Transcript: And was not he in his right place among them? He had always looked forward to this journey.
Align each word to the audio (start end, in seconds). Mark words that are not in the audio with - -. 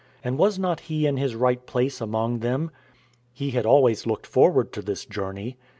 And 0.23 0.39
was 0.39 0.57
not 0.57 0.79
he 0.89 1.05
in 1.05 1.17
his 1.17 1.35
right 1.35 1.63
place 1.63 2.01
among 2.01 2.39
them? 2.39 2.71
He 3.31 3.51
had 3.51 3.67
always 3.67 4.07
looked 4.07 4.25
forward 4.25 4.73
to 4.73 4.81
this 4.81 5.05
journey. 5.05 5.57